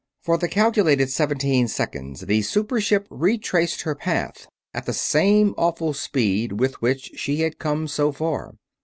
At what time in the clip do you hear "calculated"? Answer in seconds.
0.47-1.11